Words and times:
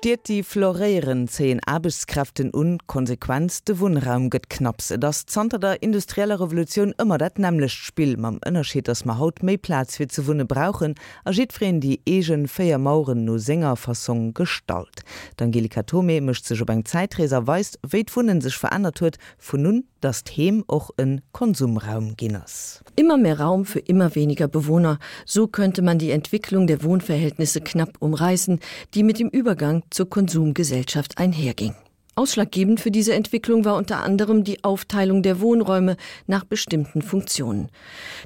Stiert 0.00 0.28
die 0.28 0.42
Florieren 0.42 1.28
zehn 1.28 1.60
Abelskraften 1.66 2.54
un 2.54 2.78
Konsequenz 2.86 3.64
de 3.64 3.80
Wohnraum 3.80 4.30
gëtt 4.32 4.48
knapse. 4.48 4.98
Das 4.98 5.26
Zter 5.26 5.58
der 5.58 5.82
industrielle 5.82 6.40
Revolution 6.40 6.94
immer 6.96 7.18
dat 7.18 7.38
nämlichlecht 7.38 7.84
Spiel 7.84 8.16
mam 8.16 8.38
ënnerschiet 8.48 8.88
dass 8.88 9.04
ma 9.04 9.18
haut 9.18 9.42
méi 9.44 9.58
Platz 9.58 9.98
fir 10.00 10.08
ze 10.08 10.24
Wunne 10.26 10.46
brauchen, 10.46 10.94
agietfreen 11.26 11.82
die 11.84 12.00
egen 12.06 12.48
Féier 12.48 12.78
Mauuren 12.78 13.26
no 13.26 13.36
Sängerfassung 13.36 14.32
stalt. 14.44 15.04
D'Angelika 15.36 15.84
Tome 15.84 16.22
mischt 16.22 16.46
sech 16.46 16.62
op 16.62 16.70
eng 16.70 16.86
Zeitreser 16.86 17.46
weist, 17.46 17.76
wéit 17.84 18.08
vunnen 18.08 18.40
sech 18.40 18.56
verändert 18.56 19.02
huet 19.02 19.20
vun 19.36 19.62
nun 19.68 19.84
das 20.00 20.24
Them 20.24 20.64
och 20.66 20.90
in 20.96 21.20
Konsumraum 21.32 22.16
ginnners. 22.16 22.82
Immer 22.96 23.18
mehr 23.18 23.38
Raum 23.38 23.66
für 23.66 23.80
immer 23.80 24.14
weniger 24.14 24.48
Bewohner, 24.48 24.98
so 25.26 25.46
könnte 25.46 25.82
man 25.82 25.98
die 25.98 26.10
Entwicklung 26.10 26.66
der 26.66 26.82
Wohnverhältnisse 26.82 27.60
knapp 27.60 27.96
umreißen, 28.00 28.60
die 28.94 29.02
mit 29.02 29.18
dem 29.18 29.28
Übergang 29.28 29.82
zur 29.90 30.08
Konsumgesellschaft 30.08 31.18
einherging. 31.18 31.74
Ausschlaggebend 32.16 32.80
für 32.80 32.90
diese 32.90 33.14
Entwicklung 33.14 33.64
war 33.64 33.76
unter 33.76 34.02
anderem 34.02 34.44
die 34.44 34.62
Aufteilung 34.64 35.22
der 35.22 35.40
Wohnräume 35.40 35.96
nach 36.26 36.44
bestimmten 36.44 37.02
Funktionen. 37.02 37.70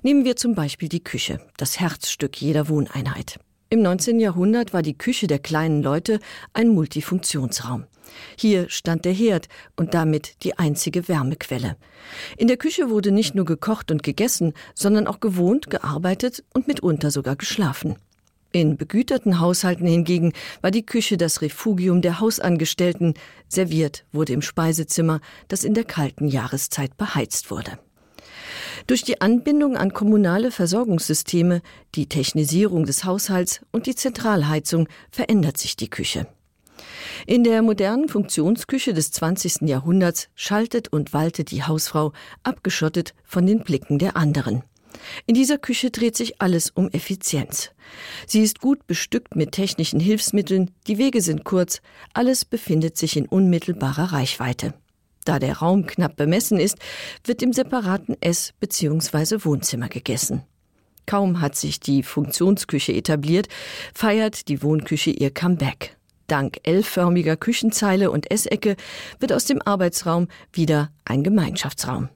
Nehmen 0.02 0.24
wir 0.24 0.36
zum 0.36 0.54
Beispiel 0.54 0.88
die 0.88 1.04
Küche, 1.04 1.40
das 1.56 1.78
Herzstück 1.78 2.40
jeder 2.40 2.68
Wohneinheit. 2.68 3.38
Im 3.70 3.82
19. 3.82 4.20
Jahrhundert 4.20 4.72
war 4.72 4.82
die 4.82 4.96
Küche 4.96 5.26
der 5.26 5.38
kleinen 5.38 5.82
Leute 5.82 6.18
ein 6.52 6.68
Multifunktionsraum. 6.68 7.84
Hier 8.38 8.68
stand 8.68 9.04
der 9.04 9.12
Herd 9.12 9.48
und 9.76 9.94
damit 9.94 10.42
die 10.44 10.58
einzige 10.58 11.08
Wärmequelle. 11.08 11.76
In 12.36 12.48
der 12.48 12.56
Küche 12.56 12.90
wurde 12.90 13.10
nicht 13.10 13.34
nur 13.34 13.44
gekocht 13.44 13.90
und 13.90 14.02
gegessen, 14.02 14.52
sondern 14.74 15.06
auch 15.06 15.20
gewohnt, 15.20 15.70
gearbeitet 15.70 16.44
und 16.52 16.68
mitunter 16.68 17.10
sogar 17.10 17.36
geschlafen. 17.36 17.96
In 18.54 18.76
begüterten 18.76 19.40
Haushalten 19.40 19.84
hingegen 19.84 20.32
war 20.60 20.70
die 20.70 20.86
Küche 20.86 21.16
das 21.16 21.42
Refugium 21.42 22.02
der 22.02 22.20
Hausangestellten, 22.20 23.14
serviert 23.48 24.04
wurde 24.12 24.32
im 24.32 24.42
Speisezimmer, 24.42 25.20
das 25.48 25.64
in 25.64 25.74
der 25.74 25.82
kalten 25.82 26.28
Jahreszeit 26.28 26.96
beheizt 26.96 27.50
wurde. 27.50 27.80
Durch 28.86 29.02
die 29.02 29.20
Anbindung 29.20 29.76
an 29.76 29.92
kommunale 29.92 30.52
Versorgungssysteme, 30.52 31.62
die 31.96 32.08
Technisierung 32.08 32.86
des 32.86 33.02
Haushalts 33.02 33.60
und 33.72 33.86
die 33.86 33.96
Zentralheizung 33.96 34.86
verändert 35.10 35.58
sich 35.58 35.74
die 35.74 35.90
Küche. 35.90 36.28
In 37.26 37.42
der 37.42 37.60
modernen 37.60 38.08
Funktionsküche 38.08 38.94
des 38.94 39.10
20. 39.10 39.62
Jahrhunderts 39.62 40.28
schaltet 40.36 40.86
und 40.86 41.12
waltet 41.12 41.50
die 41.50 41.64
Hausfrau 41.64 42.12
abgeschottet 42.44 43.14
von 43.24 43.46
den 43.46 43.64
Blicken 43.64 43.98
der 43.98 44.16
anderen. 44.16 44.62
In 45.26 45.34
dieser 45.34 45.58
Küche 45.58 45.90
dreht 45.90 46.16
sich 46.16 46.40
alles 46.40 46.70
um 46.70 46.88
Effizienz. 46.90 47.70
Sie 48.26 48.42
ist 48.42 48.60
gut 48.60 48.86
bestückt 48.86 49.36
mit 49.36 49.52
technischen 49.52 50.00
Hilfsmitteln, 50.00 50.70
die 50.86 50.98
Wege 50.98 51.20
sind 51.20 51.44
kurz, 51.44 51.80
alles 52.12 52.44
befindet 52.44 52.96
sich 52.96 53.16
in 53.16 53.26
unmittelbarer 53.26 54.12
Reichweite. 54.12 54.74
Da 55.24 55.38
der 55.38 55.58
Raum 55.58 55.86
knapp 55.86 56.16
bemessen 56.16 56.58
ist, 56.58 56.78
wird 57.24 57.42
im 57.42 57.52
separaten 57.52 58.16
Ess- 58.20 58.52
bzw. 58.60 59.44
Wohnzimmer 59.44 59.88
gegessen. 59.88 60.42
Kaum 61.06 61.40
hat 61.40 61.56
sich 61.56 61.80
die 61.80 62.02
Funktionsküche 62.02 62.92
etabliert, 62.92 63.48
feiert 63.94 64.48
die 64.48 64.62
Wohnküche 64.62 65.10
ihr 65.10 65.30
Comeback. 65.30 65.96
Dank 66.26 66.58
elfförmiger 66.62 67.36
Küchenzeile 67.36 68.10
und 68.10 68.30
Essecke 68.30 68.76
wird 69.18 69.32
aus 69.32 69.44
dem 69.44 69.60
Arbeitsraum 69.60 70.28
wieder 70.52 70.90
ein 71.04 71.22
Gemeinschaftsraum. 71.22 72.08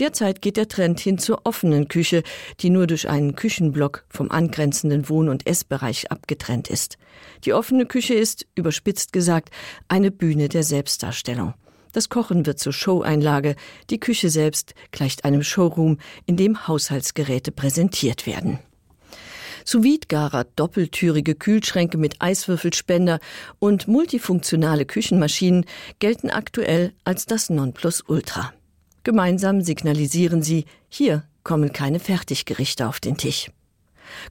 Derzeit 0.00 0.42
geht 0.42 0.56
der 0.56 0.66
Trend 0.66 0.98
hin 0.98 1.18
zur 1.18 1.42
offenen 1.44 1.86
Küche, 1.86 2.24
die 2.60 2.70
nur 2.70 2.88
durch 2.88 3.08
einen 3.08 3.36
Küchenblock 3.36 4.04
vom 4.08 4.30
angrenzenden 4.30 5.08
Wohn- 5.08 5.28
und 5.28 5.46
Essbereich 5.46 6.10
abgetrennt 6.10 6.68
ist. 6.68 6.98
Die 7.44 7.52
offene 7.52 7.86
Küche 7.86 8.14
ist, 8.14 8.46
überspitzt 8.56 9.12
gesagt, 9.12 9.50
eine 9.86 10.10
Bühne 10.10 10.48
der 10.48 10.64
Selbstdarstellung. 10.64 11.54
Das 11.92 12.08
Kochen 12.08 12.44
wird 12.44 12.58
zur 12.58 12.72
Showeinlage, 12.72 13.54
die 13.88 14.00
Küche 14.00 14.28
selbst 14.28 14.74
gleicht 14.90 15.24
einem 15.24 15.44
Showroom, 15.44 15.98
in 16.26 16.36
dem 16.36 16.66
Haushaltsgeräte 16.66 17.52
präsentiert 17.52 18.26
werden. 18.26 18.58
Suvidgarer, 19.64 20.44
doppeltürige 20.56 21.36
Kühlschränke 21.36 21.96
mit 21.96 22.20
Eiswürfelspender 22.20 23.20
und 23.60 23.86
multifunktionale 23.86 24.86
Küchenmaschinen 24.86 25.66
gelten 26.00 26.30
aktuell 26.30 26.92
als 27.04 27.26
das 27.26 27.48
Nonplusultra. 27.48 28.52
Gemeinsam 29.04 29.60
signalisieren 29.60 30.42
sie, 30.42 30.64
hier 30.88 31.24
kommen 31.42 31.72
keine 31.74 32.00
Fertiggerichte 32.00 32.88
auf 32.88 33.00
den 33.00 33.18
Tisch. 33.18 33.50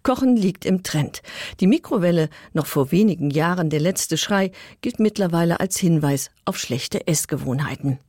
Kochen 0.02 0.36
liegt 0.36 0.66
im 0.66 0.82
Trend. 0.82 1.22
Die 1.60 1.68
Mikrowelle, 1.68 2.30
noch 2.54 2.66
vor 2.66 2.92
wenigen 2.92 3.30
Jahren 3.30 3.70
der 3.70 3.80
letzte 3.80 4.18
Schrei, 4.18 4.52
gilt 4.82 5.00
mittlerweile 5.00 5.60
als 5.60 5.78
Hinweis 5.78 6.32
auf 6.46 6.58
schlechte 6.58 7.08
Essgewohnheiten. 7.08 8.00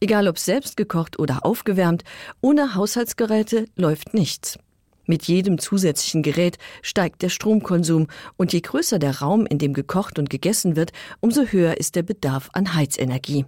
Egal 0.00 0.28
ob 0.28 0.38
selbst 0.38 0.76
gekocht 0.76 1.18
oder 1.18 1.44
aufgewärmt, 1.44 2.02
ohne 2.40 2.74
Haushaltsgeräte 2.74 3.66
läuft 3.76 4.14
nichts. 4.14 4.58
Mit 5.06 5.24
jedem 5.24 5.58
zusätzlichen 5.58 6.22
Gerät 6.22 6.58
steigt 6.82 7.22
der 7.22 7.28
Stromkonsum 7.28 8.08
und 8.36 8.52
je 8.52 8.60
größer 8.60 8.98
der 8.98 9.20
Raum, 9.20 9.46
in 9.46 9.58
dem 9.58 9.72
gekocht 9.72 10.18
und 10.18 10.30
gegessen 10.30 10.76
wird, 10.76 10.92
umso 11.20 11.44
höher 11.44 11.78
ist 11.78 11.94
der 11.94 12.02
Bedarf 12.02 12.48
an 12.52 12.74
Heizenergie. 12.74 13.44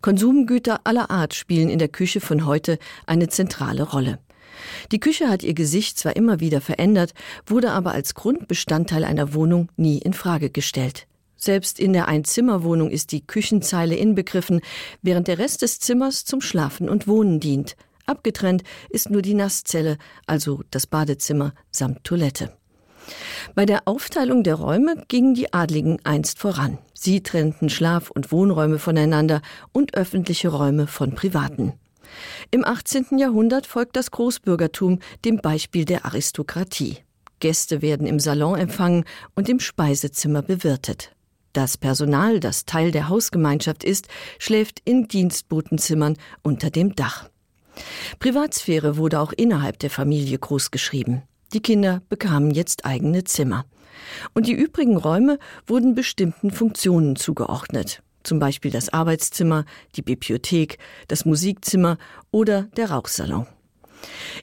Konsumgüter 0.00 0.80
aller 0.84 1.10
Art 1.10 1.34
spielen 1.34 1.68
in 1.68 1.78
der 1.78 1.88
Küche 1.88 2.20
von 2.20 2.46
heute 2.46 2.78
eine 3.06 3.28
zentrale 3.28 3.82
Rolle. 3.82 4.18
Die 4.92 5.00
Küche 5.00 5.28
hat 5.28 5.42
ihr 5.42 5.54
Gesicht 5.54 5.98
zwar 5.98 6.16
immer 6.16 6.40
wieder 6.40 6.60
verändert, 6.60 7.14
wurde 7.46 7.70
aber 7.70 7.92
als 7.92 8.14
Grundbestandteil 8.14 9.04
einer 9.04 9.34
Wohnung 9.34 9.70
nie 9.76 9.98
in 9.98 10.12
Frage 10.12 10.50
gestellt. 10.50 11.06
Selbst 11.36 11.78
in 11.78 11.92
der 11.92 12.08
Einzimmerwohnung 12.08 12.90
ist 12.90 13.12
die 13.12 13.24
Küchenzeile 13.24 13.94
inbegriffen, 13.94 14.60
während 15.02 15.28
der 15.28 15.38
Rest 15.38 15.62
des 15.62 15.78
Zimmers 15.78 16.24
zum 16.24 16.40
Schlafen 16.40 16.88
und 16.88 17.06
Wohnen 17.06 17.38
dient. 17.38 17.76
Abgetrennt 18.06 18.64
ist 18.90 19.10
nur 19.10 19.22
die 19.22 19.34
Nasszelle, 19.34 19.98
also 20.26 20.62
das 20.70 20.86
Badezimmer 20.86 21.54
samt 21.70 22.02
Toilette. 22.04 22.56
Bei 23.54 23.66
der 23.66 23.82
Aufteilung 23.86 24.42
der 24.42 24.56
Räume 24.56 25.02
gingen 25.08 25.34
die 25.34 25.52
Adligen 25.52 25.98
einst 26.04 26.38
voran. 26.38 26.78
Sie 26.94 27.22
trennten 27.22 27.70
Schlaf- 27.70 28.10
und 28.10 28.32
Wohnräume 28.32 28.78
voneinander 28.78 29.40
und 29.72 29.94
öffentliche 29.94 30.48
Räume 30.48 30.86
von 30.86 31.14
privaten. 31.14 31.74
Im 32.50 32.64
18. 32.64 33.18
Jahrhundert 33.18 33.66
folgt 33.66 33.96
das 33.96 34.10
Großbürgertum 34.10 35.00
dem 35.24 35.38
Beispiel 35.38 35.84
der 35.84 36.04
Aristokratie. 36.04 36.98
Gäste 37.40 37.82
werden 37.82 38.06
im 38.06 38.18
Salon 38.18 38.58
empfangen 38.58 39.04
und 39.34 39.48
im 39.48 39.60
Speisezimmer 39.60 40.42
bewirtet. 40.42 41.12
Das 41.52 41.76
Personal, 41.76 42.40
das 42.40 42.64
Teil 42.64 42.90
der 42.90 43.08
Hausgemeinschaft 43.08 43.84
ist, 43.84 44.08
schläft 44.38 44.80
in 44.84 45.08
Dienstbotenzimmern 45.08 46.16
unter 46.42 46.70
dem 46.70 46.94
Dach. 46.94 47.28
Privatsphäre 48.18 48.96
wurde 48.96 49.20
auch 49.20 49.32
innerhalb 49.32 49.78
der 49.78 49.90
Familie 49.90 50.38
großgeschrieben. 50.38 51.22
Die 51.52 51.60
Kinder 51.60 52.02
bekamen 52.08 52.50
jetzt 52.50 52.84
eigene 52.84 53.24
Zimmer. 53.24 53.64
Und 54.34 54.46
die 54.46 54.52
übrigen 54.52 54.96
Räume 54.96 55.38
wurden 55.66 55.94
bestimmten 55.94 56.50
Funktionen 56.50 57.16
zugeordnet 57.16 58.02
zum 58.28 58.38
Beispiel 58.38 58.70
das 58.70 58.90
Arbeitszimmer, 58.90 59.64
die 59.96 60.02
Bibliothek, 60.02 60.78
das 61.08 61.24
Musikzimmer 61.24 61.98
oder 62.30 62.64
der 62.76 62.90
Rauchsalon. 62.90 63.46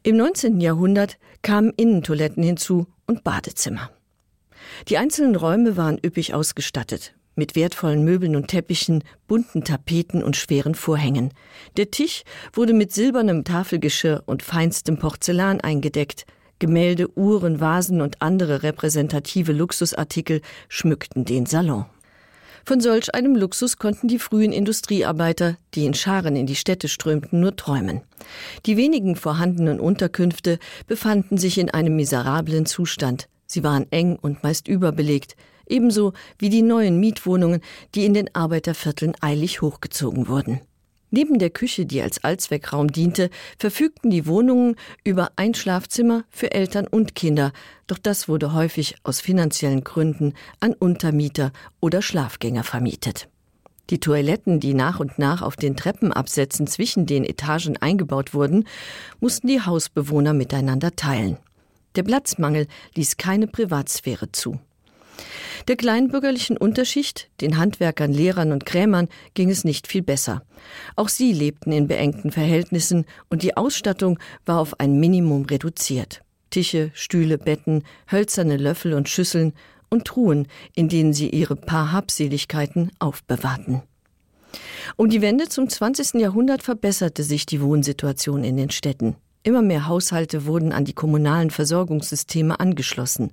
Im 0.03 0.17
19. 0.17 0.59
Jahrhundert 0.59 1.17
kamen 1.41 1.71
Innentoiletten 1.77 2.43
hinzu 2.43 2.87
und 3.05 3.23
Badezimmer. 3.23 3.91
Die 4.89 4.97
einzelnen 4.97 5.35
Räume 5.35 5.77
waren 5.77 5.99
üppig 6.03 6.33
ausgestattet, 6.33 7.13
mit 7.35 7.55
wertvollen 7.55 8.03
Möbeln 8.03 8.35
und 8.35 8.47
Teppichen, 8.47 9.03
bunten 9.27 9.63
Tapeten 9.63 10.23
und 10.23 10.35
schweren 10.35 10.75
Vorhängen. 10.75 11.31
Der 11.77 11.91
Tisch 11.91 12.23
wurde 12.53 12.73
mit 12.73 12.91
silbernem 12.91 13.43
Tafelgeschirr 13.43 14.23
und 14.25 14.41
feinstem 14.41 14.97
Porzellan 14.97 15.61
eingedeckt. 15.61 16.25
Gemälde, 16.65 17.15
Uhren, 17.15 17.59
Vasen 17.59 18.01
und 18.01 18.23
andere 18.23 18.63
repräsentative 18.63 19.51
Luxusartikel 19.51 20.41
schmückten 20.67 21.23
den 21.23 21.45
Salon. 21.45 21.85
Von 22.65 22.81
solch 22.81 23.13
einem 23.13 23.35
Luxus 23.35 23.77
konnten 23.77 24.07
die 24.07 24.17
frühen 24.17 24.51
Industriearbeiter, 24.51 25.57
die 25.75 25.85
in 25.85 25.93
Scharen 25.93 26.35
in 26.35 26.47
die 26.47 26.55
Städte 26.55 26.87
strömten, 26.87 27.39
nur 27.39 27.55
träumen. 27.55 28.01
Die 28.65 28.77
wenigen 28.77 29.15
vorhandenen 29.15 29.79
Unterkünfte 29.79 30.57
befanden 30.87 31.37
sich 31.37 31.59
in 31.59 31.69
einem 31.69 31.95
miserablen 31.95 32.65
Zustand. 32.65 33.27
Sie 33.45 33.63
waren 33.63 33.85
eng 33.91 34.17
und 34.19 34.41
meist 34.41 34.67
überbelegt, 34.67 35.35
ebenso 35.67 36.13
wie 36.39 36.49
die 36.49 36.63
neuen 36.63 36.99
Mietwohnungen, 36.99 37.61
die 37.93 38.05
in 38.05 38.15
den 38.15 38.33
Arbeitervierteln 38.33 39.13
eilig 39.21 39.61
hochgezogen 39.61 40.27
wurden. 40.27 40.61
Neben 41.15 41.39
der 41.39 41.49
Küche, 41.49 41.85
die 41.85 42.01
als 42.01 42.25
Allzweckraum 42.25 42.91
diente, 42.91 43.29
verfügten 43.57 44.09
die 44.09 44.27
Wohnungen 44.27 44.75
über 45.05 45.31
ein 45.37 45.53
Schlafzimmer 45.53 46.25
für 46.29 46.51
Eltern 46.51 46.87
und 46.87 47.15
Kinder, 47.15 47.53
doch 47.87 47.97
das 47.97 48.27
wurde 48.27 48.51
häufig 48.51 48.97
aus 49.03 49.21
finanziellen 49.21 49.85
Gründen 49.85 50.33
an 50.59 50.73
Untermieter 50.73 51.53
oder 51.79 52.01
Schlafgänger 52.01 52.65
vermietet. 52.65 53.29
Die 53.91 54.01
Toiletten, 54.01 54.59
die 54.59 54.73
nach 54.73 54.99
und 54.99 55.17
nach 55.17 55.41
auf 55.41 55.55
den 55.55 55.77
Treppenabsätzen 55.77 56.67
zwischen 56.67 57.05
den 57.05 57.23
Etagen 57.23 57.77
eingebaut 57.77 58.33
wurden, 58.33 58.65
mussten 59.21 59.47
die 59.47 59.61
Hausbewohner 59.61 60.33
miteinander 60.33 60.97
teilen. 60.97 61.37
Der 61.95 62.03
Platzmangel 62.03 62.67
ließ 62.93 63.15
keine 63.15 63.47
Privatsphäre 63.47 64.33
zu. 64.33 64.59
Der 65.67 65.75
kleinbürgerlichen 65.75 66.57
Unterschicht, 66.57 67.29
den 67.41 67.57
Handwerkern, 67.57 68.13
Lehrern 68.13 68.51
und 68.51 68.65
Krämern 68.65 69.07
ging 69.33 69.49
es 69.49 69.63
nicht 69.63 69.87
viel 69.87 70.03
besser. 70.03 70.43
Auch 70.95 71.09
sie 71.09 71.33
lebten 71.33 71.71
in 71.71 71.87
beengten 71.87 72.31
Verhältnissen 72.31 73.05
und 73.29 73.41
die 73.41 73.57
Ausstattung 73.57 74.19
war 74.45 74.59
auf 74.59 74.79
ein 74.79 74.99
Minimum 74.99 75.45
reduziert. 75.45 76.21
Tische, 76.51 76.91
Stühle, 76.93 77.37
Betten, 77.37 77.83
hölzerne 78.11 78.57
Löffel 78.57 78.93
und 78.93 79.09
Schüsseln 79.09 79.53
und 79.89 80.05
Truhen, 80.05 80.47
in 80.75 80.89
denen 80.89 81.13
sie 81.13 81.29
ihre 81.29 81.55
paar 81.55 81.91
Habseligkeiten 81.91 82.91
aufbewahrten. 82.99 83.81
Um 84.95 85.09
die 85.09 85.21
Wende 85.21 85.49
zum 85.49 85.67
20. 85.67 86.21
Jahrhundert 86.21 86.63
verbesserte 86.63 87.23
sich 87.23 87.45
die 87.45 87.61
Wohnsituation 87.61 88.43
in 88.43 88.55
den 88.55 88.69
Städten. 88.69 89.15
Immer 89.43 89.61
mehr 89.61 89.87
Haushalte 89.87 90.45
wurden 90.45 90.71
an 90.71 90.85
die 90.85 90.93
kommunalen 90.93 91.51
Versorgungssysteme 91.51 92.59
angeschlossen. 92.59 93.31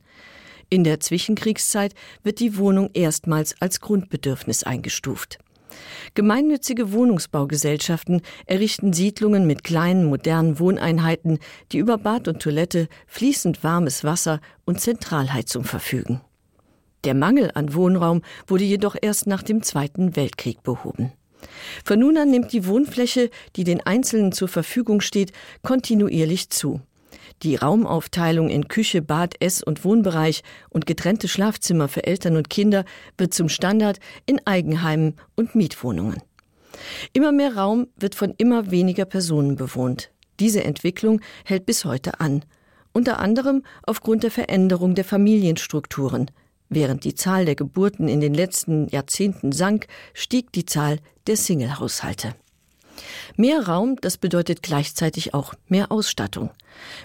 In 0.72 0.84
der 0.84 1.00
Zwischenkriegszeit 1.00 1.92
wird 2.22 2.40
die 2.40 2.56
Wohnung 2.56 2.88
erstmals 2.94 3.54
als 3.60 3.82
Grundbedürfnis 3.82 4.64
eingestuft. 4.64 5.38
Gemeinnützige 6.14 6.92
Wohnungsbaugesellschaften 6.92 8.22
errichten 8.46 8.94
Siedlungen 8.94 9.46
mit 9.46 9.64
kleinen 9.64 10.06
modernen 10.06 10.58
Wohneinheiten, 10.58 11.40
die 11.72 11.76
über 11.76 11.98
Bad 11.98 12.26
und 12.26 12.40
Toilette, 12.40 12.88
fließend 13.06 13.62
warmes 13.62 14.02
Wasser 14.02 14.40
und 14.64 14.80
Zentralheizung 14.80 15.64
verfügen. 15.64 16.22
Der 17.04 17.12
Mangel 17.12 17.50
an 17.52 17.74
Wohnraum 17.74 18.22
wurde 18.46 18.64
jedoch 18.64 18.96
erst 18.98 19.26
nach 19.26 19.42
dem 19.42 19.62
Zweiten 19.62 20.16
Weltkrieg 20.16 20.62
behoben. 20.62 21.12
Von 21.84 21.98
nun 21.98 22.16
an 22.16 22.30
nimmt 22.30 22.50
die 22.54 22.64
Wohnfläche, 22.66 23.28
die 23.56 23.64
den 23.64 23.82
Einzelnen 23.82 24.32
zur 24.32 24.48
Verfügung 24.48 25.02
steht, 25.02 25.32
kontinuierlich 25.62 26.48
zu. 26.48 26.80
Die 27.42 27.56
Raumaufteilung 27.56 28.48
in 28.48 28.68
Küche, 28.68 29.02
Bad, 29.02 29.34
Ess- 29.40 29.62
und 29.62 29.84
Wohnbereich 29.84 30.42
und 30.70 30.86
getrennte 30.86 31.28
Schlafzimmer 31.28 31.88
für 31.88 32.04
Eltern 32.04 32.36
und 32.36 32.50
Kinder 32.50 32.84
wird 33.18 33.34
zum 33.34 33.48
Standard 33.48 33.98
in 34.26 34.40
Eigenheimen 34.46 35.16
und 35.34 35.54
Mietwohnungen. 35.54 36.22
Immer 37.12 37.32
mehr 37.32 37.56
Raum 37.56 37.88
wird 37.96 38.14
von 38.14 38.34
immer 38.38 38.70
weniger 38.70 39.04
Personen 39.04 39.56
bewohnt. 39.56 40.10
Diese 40.40 40.64
Entwicklung 40.64 41.20
hält 41.44 41.66
bis 41.66 41.84
heute 41.84 42.20
an, 42.20 42.44
unter 42.92 43.18
anderem 43.18 43.62
aufgrund 43.84 44.22
der 44.22 44.30
Veränderung 44.30 44.94
der 44.94 45.04
Familienstrukturen. 45.04 46.30
Während 46.68 47.04
die 47.04 47.14
Zahl 47.14 47.44
der 47.44 47.54
Geburten 47.54 48.08
in 48.08 48.20
den 48.20 48.34
letzten 48.34 48.88
Jahrzehnten 48.88 49.52
sank, 49.52 49.86
stieg 50.14 50.52
die 50.52 50.64
Zahl 50.64 50.98
der 51.26 51.36
Singlehaushalte. 51.36 52.34
Mehr 53.36 53.66
Raum, 53.66 53.96
das 54.00 54.18
bedeutet 54.18 54.62
gleichzeitig 54.62 55.34
auch 55.34 55.54
mehr 55.68 55.90
Ausstattung. 55.90 56.50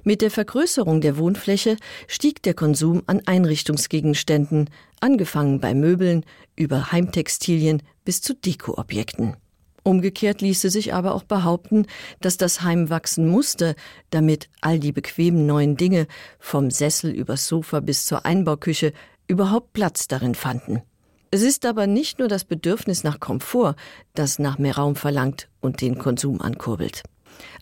Mit 0.04 0.22
der 0.22 0.32
Vergrößerung 0.32 1.02
der 1.02 1.18
Wohnfläche 1.18 1.78
stieg 2.08 2.42
der 2.44 2.54
Konsum 2.54 3.04
an 3.08 3.22
Einrichtungsgegenständen, 3.26 4.70
angefangen 5.00 5.60
bei 5.60 5.74
Möbeln, 5.74 6.26
über 6.56 6.92
Heimtextilien 6.92 7.84
bis 8.06 8.22
zu 8.22 8.34
Dekoobjekten. 8.34 9.36
Umgekehrt 9.84 10.42
ließe 10.42 10.70
sich 10.70 10.94
aber 10.94 11.16
auch 11.16 11.24
behaupten, 11.24 11.86
dass 12.20 12.36
das 12.36 12.62
Heim 12.62 12.90
wachsen 12.90 13.30
musste, 13.30 13.74
damit 14.10 14.50
all 14.60 14.80
die 14.80 14.92
bequemen 14.92 15.46
neuen 15.46 15.78
Dinge 15.78 16.08
vom 16.40 16.72
Sessel 16.72 17.12
übers 17.12 17.48
Sofa 17.48 17.80
bis 17.80 18.06
zur 18.06 18.26
Einbauküche 18.26 18.92
überhaupt 19.28 19.72
Platz 19.72 20.10
darin 20.10 20.36
fanden. 20.36 20.82
Es 21.30 21.42
ist 21.42 21.66
aber 21.66 21.88
nicht 21.88 22.20
nur 22.20 22.28
das 22.28 22.46
Bedürfnis 22.46 23.04
nach 23.04 23.20
Komfort, 23.20 23.76
das 24.14 24.40
nach 24.40 24.58
mehr 24.58 24.78
Raum 24.78 24.96
verlangt 24.96 25.50
und 25.60 25.82
den 25.82 25.98
Konsum 25.98 26.42
ankurbelt. 26.42 27.04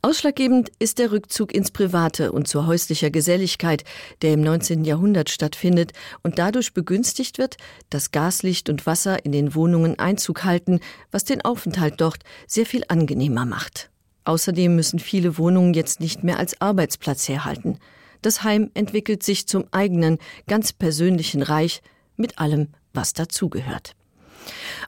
Ausschlaggebend 0.01 0.71
ist 0.79 0.99
der 0.99 1.11
Rückzug 1.11 1.53
ins 1.53 1.71
Private 1.71 2.31
und 2.31 2.47
zur 2.47 2.67
häuslicher 2.67 3.09
Geselligkeit, 3.09 3.83
der 4.21 4.33
im 4.33 4.41
19. 4.41 4.85
Jahrhundert 4.85 5.29
stattfindet 5.29 5.93
und 6.23 6.37
dadurch 6.39 6.73
begünstigt 6.73 7.37
wird, 7.37 7.57
dass 7.89 8.11
Gaslicht 8.11 8.69
und 8.69 8.85
Wasser 8.85 9.25
in 9.25 9.31
den 9.31 9.55
Wohnungen 9.55 9.97
Einzug 9.97 10.43
halten, 10.43 10.79
was 11.11 11.23
den 11.23 11.43
Aufenthalt 11.43 11.95
dort 11.97 12.19
sehr 12.47 12.65
viel 12.65 12.83
angenehmer 12.87 13.45
macht. 13.45 13.89
Außerdem 14.25 14.75
müssen 14.75 14.99
viele 14.99 15.37
Wohnungen 15.37 15.73
jetzt 15.73 15.99
nicht 15.99 16.23
mehr 16.23 16.39
als 16.39 16.61
Arbeitsplatz 16.61 17.27
herhalten. 17.27 17.79
Das 18.21 18.43
Heim 18.43 18.71
entwickelt 18.73 19.23
sich 19.23 19.47
zum 19.47 19.65
eigenen, 19.71 20.19
ganz 20.47 20.71
persönlichen 20.71 21.41
Reich 21.41 21.81
mit 22.15 22.39
allem, 22.39 22.69
was 22.95 23.13
dazugehört. 23.13 23.95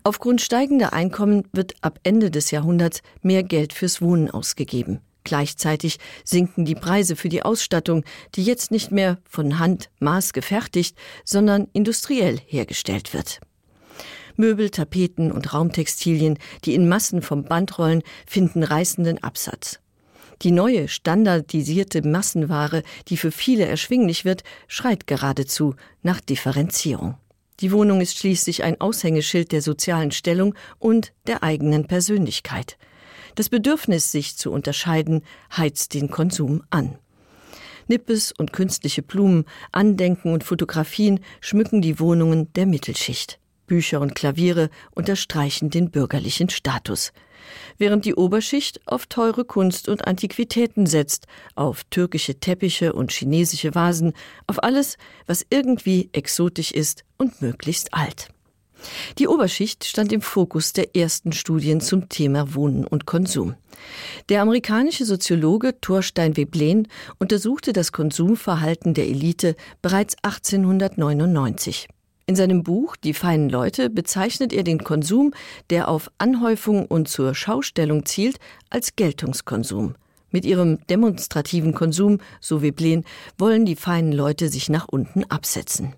Aufgrund 0.04 0.42
steigender 0.42 0.94
Einkommen 0.94 1.48
wird 1.52 1.76
ab 1.82 2.00
Ende 2.04 2.32
des 2.32 2.52
Jahrhunderts 2.52 3.02
mehr 3.22 3.44
Geld 3.44 3.74
fürs 3.74 4.02
Wohnen 4.02 4.30
ausgegeben. 4.30 5.02
Gleichzeitig 5.24 6.00
sinken 6.24 6.64
die 6.64 6.76
Preise 6.76 7.18
für 7.18 7.28
die 7.28 7.44
Ausstattung, 7.44 8.06
die 8.36 8.44
jetzt 8.44 8.72
nicht 8.72 8.92
mehr 8.92 9.18
von 9.30 9.60
Hand 9.60 9.90
Maß 10.00 10.32
gefertigt, 10.32 10.96
sondern 11.26 11.68
industriell 11.74 12.40
hergestellt 12.46 13.14
wird. 13.14 13.42
Möbel, 14.38 14.70
Tapeten 14.70 15.32
und 15.32 15.54
Raumtextilien, 15.54 16.38
die 16.64 16.76
in 16.76 16.88
Massen 16.88 17.22
vom 17.22 17.44
Band 17.44 17.78
rollen, 17.78 18.04
finden 18.26 18.64
reißenden 18.64 19.22
Absatz. 19.22 19.80
Die 20.44 20.52
neue 20.52 20.88
standardisierte 20.88 22.08
Massenware, 22.08 22.84
die 23.08 23.18
für 23.18 23.32
viele 23.32 23.66
erschwinglich 23.66 24.24
wird, 24.24 24.44
schreit 24.68 25.08
geradezu 25.08 25.76
nach 26.04 26.22
Differenzierung. 26.22 27.16
Die 27.60 27.72
Wohnung 27.72 28.02
ist 28.02 28.18
schließlich 28.18 28.64
ein 28.64 28.80
Aushängeschild 28.80 29.52
der 29.52 29.62
sozialen 29.62 30.12
Stellung 30.12 30.54
und 30.78 31.14
der 31.26 31.42
eigenen 31.44 31.88
Persönlichkeit. 31.88 32.78
Das 33.36 33.50
Bedürfnis, 33.50 34.12
sich 34.12 34.38
zu 34.38 34.52
unterscheiden, 34.52 35.24
heizt 35.56 35.94
den 35.94 36.10
Konsum 36.10 36.64
an. 36.70 36.98
Nippes 37.88 38.32
und 38.32 38.54
künstliche 38.54 39.02
Blumen, 39.02 39.46
Andenken 39.72 40.34
und 40.34 40.44
Fotografien 40.44 41.22
schmücken 41.42 41.82
die 41.82 42.00
Wohnungen 42.00 42.52
der 42.54 42.66
Mittelschicht. 42.66 43.40
Bücher 43.66 44.02
und 44.02 44.16
Klaviere 44.16 44.70
unterstreichen 44.92 45.70
den 45.70 45.90
bürgerlichen 45.90 46.50
Status 46.50 47.12
während 47.78 48.06
die 48.06 48.16
Oberschicht 48.16 48.82
auf 48.88 49.06
teure 49.06 49.46
Kunst 49.46 49.90
und 49.90 50.08
Antiquitäten 50.08 50.86
setzt, 50.86 51.28
auf 51.56 51.84
türkische 51.86 52.40
Teppiche 52.40 52.94
und 52.94 53.12
chinesische 53.12 53.76
Vasen, 53.76 54.14
auf 54.48 54.64
alles, 54.64 54.98
was 55.26 55.46
irgendwie 55.50 56.10
exotisch 56.14 56.72
ist 56.72 57.04
und 57.18 57.42
möglichst 57.42 57.94
alt. 57.94 58.30
Die 59.18 59.28
Oberschicht 59.28 59.86
stand 59.86 60.12
im 60.12 60.22
Fokus 60.22 60.74
der 60.74 60.96
ersten 60.96 61.32
Studien 61.32 61.82
zum 61.82 62.10
Thema 62.10 62.54
Wohnen 62.54 62.86
und 62.86 63.06
Konsum. 63.06 63.56
Der 64.30 64.42
amerikanische 64.42 65.06
Soziologe 65.06 65.80
Thorstein 65.82 66.38
Weblen 66.38 66.88
untersuchte 67.20 67.74
das 67.74 67.92
Konsumverhalten 67.92 68.94
der 68.94 69.08
Elite 69.08 69.56
bereits 69.82 70.16
1899. 70.24 71.88
In 72.30 72.36
seinem 72.36 72.62
Buch 72.62 72.98
Die 72.98 73.14
feinen 73.14 73.50
Leute 73.50 73.90
bezeichnet 73.90 74.52
er 74.52 74.64
den 74.64 74.84
Konsum, 74.84 75.34
der 75.70 75.88
auf 75.88 76.12
Anhäufung 76.18 76.86
und 76.86 77.08
zur 77.08 77.34
Schaustellung 77.34 78.06
zielt, 78.06 78.38
als 78.70 78.98
Geltungskonsum. 78.98 79.96
Mit 80.30 80.44
ihrem 80.44 80.86
demonstrativen 80.88 81.74
Konsum, 81.74 82.20
so 82.42 82.62
wie 82.62 82.74
Blen, 82.74 83.06
wollen 83.38 83.66
die 83.66 83.78
feinen 83.78 84.12
Leute 84.12 84.50
sich 84.50 84.68
nach 84.68 84.90
unten 84.90 85.24
absetzen. 85.24 85.94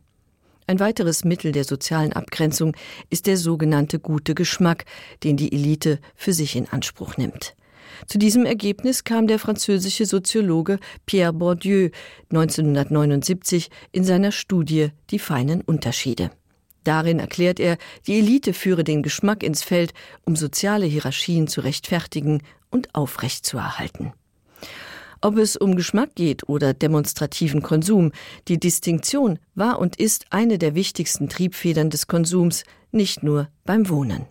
Ein 0.67 0.79
weiteres 0.79 1.25
Mittel 1.25 1.51
der 1.51 1.63
sozialen 1.63 2.13
Abgrenzung 2.13 2.75
ist 3.09 3.25
der 3.25 3.35
sogenannte 3.35 3.97
gute 3.97 4.35
Geschmack, 4.35 4.85
den 5.23 5.35
die 5.35 5.51
Elite 5.51 5.97
für 6.13 6.33
sich 6.33 6.55
in 6.55 6.69
Anspruch 6.69 7.17
nimmt. 7.17 7.55
Zu 8.07 8.17
diesem 8.17 8.45
Ergebnis 8.45 9.03
kam 9.03 9.27
der 9.27 9.39
französische 9.39 10.05
Soziologe 10.05 10.79
Pierre 11.05 11.33
Bourdieu 11.33 11.89
1979 12.31 13.69
in 13.91 14.03
seiner 14.03 14.31
Studie 14.31 14.89
Die 15.09 15.19
feinen 15.19 15.61
Unterschiede. 15.61 16.31
Darin 16.83 17.19
erklärt 17.19 17.59
er, 17.59 17.77
die 18.07 18.19
Elite 18.19 18.53
führe 18.53 18.83
den 18.83 19.03
Geschmack 19.03 19.43
ins 19.43 19.63
Feld, 19.63 19.93
um 20.25 20.35
soziale 20.35 20.85
Hierarchien 20.85 21.47
zu 21.47 21.61
rechtfertigen 21.61 22.41
und 22.71 22.95
aufrechtzuerhalten. 22.95 24.13
Ob 25.21 25.37
es 25.37 25.57
um 25.57 25.75
Geschmack 25.75 26.15
geht 26.15 26.47
oder 26.47 26.73
demonstrativen 26.73 27.61
Konsum, 27.61 28.11
die 28.47 28.59
Distinktion 28.59 29.37
war 29.53 29.79
und 29.79 29.97
ist 29.97 30.27
eine 30.29 30.57
der 30.57 30.75
wichtigsten 30.75 31.27
Triebfedern 31.27 31.89
des 31.89 32.07
Konsums, 32.07 32.63
nicht 32.91 33.21
nur 33.21 33.49
beim 33.65 33.89
Wohnen. 33.89 34.25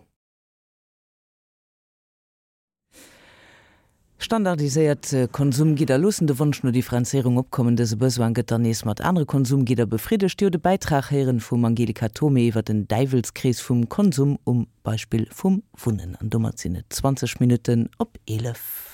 Standardisiert 4.19 5.13
äh, 5.13 5.27
Konsumgider 5.31 5.97
lussende 5.97 6.37
wunsch 6.39 6.61
nur 6.61 6.73
die 6.73 6.81
Franzierung 6.81 7.37
opkommende 7.37 7.85
se 7.85 7.95
bewangetternees 7.95 8.83
mat 8.85 9.01
andere 9.01 9.25
Konsumgider 9.25 9.85
befriede 9.85 10.29
stürde 10.29 10.59
Beitrag 10.59 11.09
heren 11.09 11.39
vum 11.39 11.63
Angelika 11.65 12.09
Tome 12.09 12.41
iwwer 12.41 12.61
den 12.61 12.87
Deivelskries 12.87 13.61
vum 13.61 13.87
Konsum 13.87 14.37
um 14.43 14.67
Beispiel 14.83 15.27
vum 15.31 15.63
Wunnen 15.73 16.17
an 16.17 16.29
Dommerzinne 16.29 16.83
20 16.89 17.39
Minuten 17.39 17.89
op 17.97 18.19
11. 18.27 18.88